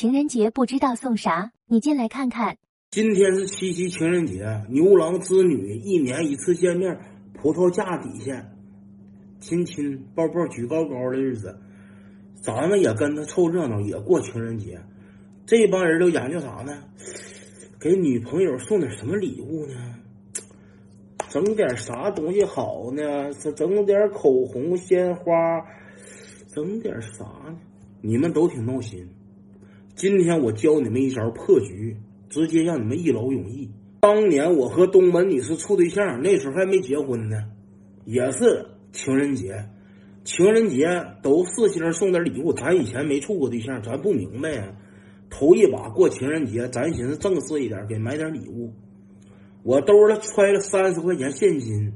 [0.00, 2.56] 情人节不知道送啥，你进来看看。
[2.90, 6.98] 今天是七夕情人节，牛郎织女一年一次见面，
[7.34, 8.50] 葡萄架底下
[9.40, 11.54] 亲亲抱抱举高高的日子，
[12.40, 14.80] 咱们也跟着凑热闹，也过情人节。
[15.44, 16.82] 这帮人都研究啥呢？
[17.78, 19.96] 给女朋友送点什么礼物呢？
[21.28, 23.30] 整点啥东西好呢？
[23.34, 25.34] 是整点口红、鲜花，
[26.46, 27.58] 整点啥呢？
[28.00, 29.06] 你们都挺闹心。
[30.00, 31.94] 今天我教你们一招破局，
[32.30, 33.70] 直接让你们一劳永逸。
[34.00, 37.36] 当年我和东门女士处对象，那时候还没结婚呢，
[38.06, 39.68] 也是情人节。
[40.24, 40.86] 情人节
[41.20, 44.74] 都四星送点礼物，咱以前没处过对象，咱不明白呀。
[45.28, 48.72] 头一把过情人节，咱寻思正式一点，给买点礼物。
[49.62, 51.92] 我兜里揣了三十块钱现金，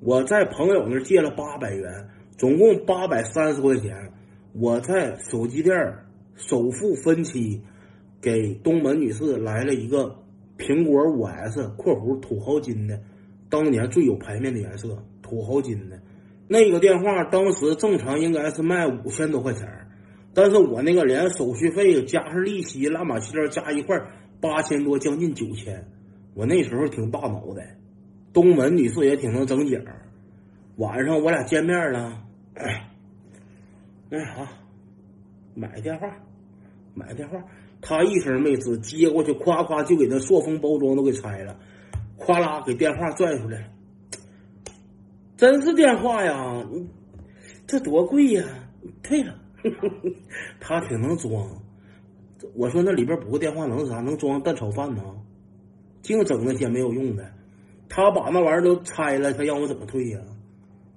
[0.00, 2.08] 我在朋友那借了八百元，
[2.38, 4.10] 总共八百三十块钱。
[4.54, 5.76] 我在手机店
[6.48, 7.62] 首付分期，
[8.20, 10.16] 给东门女士来了一个
[10.58, 13.00] 苹果五 S（ 括弧土豪金的），
[13.48, 16.00] 当年最有牌面的颜色，土豪金的。
[16.48, 19.68] 那个电话当时正常应该是卖五千多块钱，
[20.34, 23.96] 但是我那个连手续费加上利息、乱码七糟加一块
[24.40, 25.86] 八千多，将近九千。
[26.34, 27.76] 我那时候挺大脑袋，
[28.32, 29.84] 东门女士也挺能整景。
[30.76, 32.22] 晚上我俩见面了。
[34.08, 34.48] 那啥，
[35.54, 36.16] 买电话，
[36.94, 37.42] 买个电话，
[37.80, 41.56] 他一声没吱，接过去，夸夸就给那塑封包装都给拆了，
[42.18, 43.70] 咵啦给电话拽出来，
[45.36, 46.64] 真是电话呀！
[47.66, 48.44] 这多贵呀！
[49.02, 49.34] 退了，
[50.60, 51.48] 他挺能装。
[52.54, 54.00] 我说那里边补个电话能啥？
[54.00, 55.16] 能装蛋炒饭吗？
[56.02, 57.30] 净整那些没有用的。
[57.88, 60.20] 他把那玩意儿都拆了，他让我怎么退呀？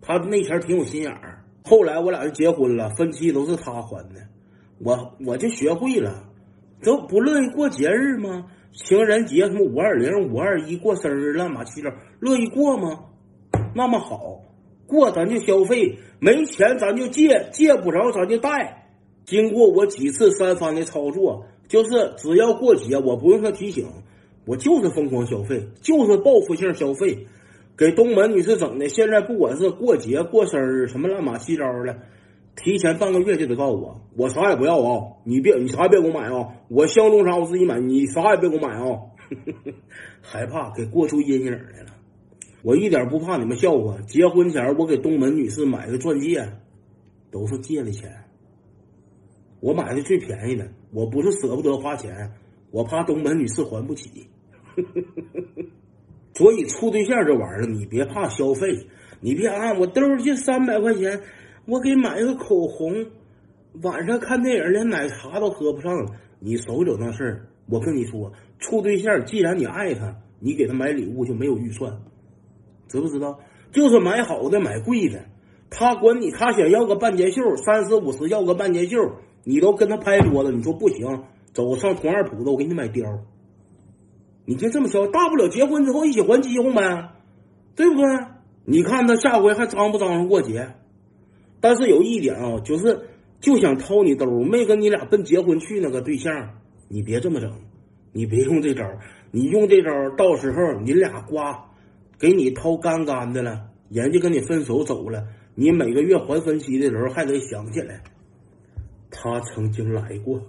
[0.00, 1.44] 他那前挺有心眼儿。
[1.64, 4.20] 后来我俩就结婚了，分期都是他还的，
[4.82, 6.24] 我我就学会了，
[6.82, 8.46] 都不乐意过节日吗？
[8.72, 13.00] 情人节什么五二零、五二一过生日乱码七糟，乐意过吗？
[13.74, 14.40] 那么好，
[14.86, 18.86] 过咱就消费，没钱咱就借，借不着咱就贷。
[19.26, 23.86] 经过我几次三番的操作，就是只要过节，我不用他提醒，
[24.46, 27.26] 我就是疯狂消费，就是报复性消费。
[27.76, 31.98] 给东门女士整的，现在不管是过节、过生日，什么乱码七糟的，
[32.62, 35.16] 提前半个月就得告诉我，我啥也不要啊！
[35.24, 36.48] 你别，你啥也别给我买啊！
[36.68, 39.00] 我相中啥我自己买，你啥也别给我买啊！
[40.20, 41.94] 害怕给过出阴影来了，
[42.62, 43.98] 我一点不怕你们笑话。
[44.02, 46.52] 结婚前我给东门女士买的钻戒，
[47.30, 48.10] 都是借的钱，
[49.60, 52.32] 我买的最便宜的，我不是舍不得花钱，
[52.70, 54.26] 我怕东门女士还不起。
[56.34, 58.86] 所以处对象这玩意儿，你别怕消费，
[59.20, 61.20] 你别啊，我兜里就三百块钱，
[61.70, 63.06] 我给买个口红，
[63.82, 66.10] 晚上看电影连奶茶都喝不上了，
[66.40, 67.46] 你少整那事儿。
[67.68, 71.96] 我跟你说，处对象，既然你爱他，你给他买礼物就没有预算，
[72.88, 73.38] 知不知道？
[73.70, 75.26] 就是买好的，买贵的，
[75.70, 78.98] 他管你，他想要个半截袖，三十五十要个半截袖，
[79.44, 81.22] 你都跟他拍桌子，你说不行，
[81.52, 83.20] 走上同二铺子，我给你买貂。
[84.44, 87.12] 你就这么说，大不了结婚之后一起还饥荒呗，
[87.76, 88.04] 对不对？
[88.64, 90.74] 你看他下回还张不张罗过节？
[91.60, 93.08] 但是有一点啊，就是
[93.40, 97.52] 就想掏你兜，没跟你俩奔结婚去那个对象，你别这么整，
[98.12, 98.84] 你别用这招，
[99.30, 101.70] 你用这招，到时候你俩瓜
[102.18, 108.02] 给你掏干干的了，人家跟你分手走了，你每个月还分期的时候还得想起来，
[109.10, 110.40] 他曾经来过。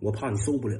[0.00, 0.78] 我怕你受不了。